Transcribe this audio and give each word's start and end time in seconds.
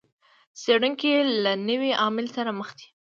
څېړونکي 0.61 1.11
له 1.43 1.53
نوي 1.69 1.91
عامل 2.01 2.25
سره 2.35 2.51
مخ 2.59 2.69
دي. 2.79 2.87